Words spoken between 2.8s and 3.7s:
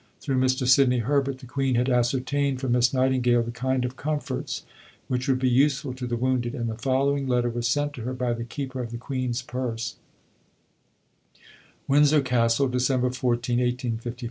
Nightingale the